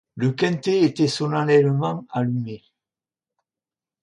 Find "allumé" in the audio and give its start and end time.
2.09-2.63